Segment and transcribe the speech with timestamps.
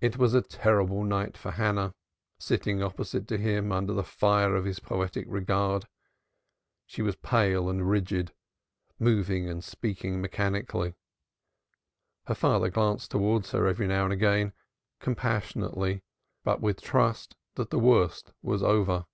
[0.00, 1.94] It was a terrible night for Hannah,
[2.38, 5.86] sitting opposite to him under the fire of his poetic regard.
[6.86, 8.32] She was pale and rigid,
[8.98, 10.94] moving and speaking mechanically.
[12.26, 14.54] Her father glanced towards her every now and again,
[14.98, 16.04] compassionately,
[16.42, 19.04] but with trust that the worst was over.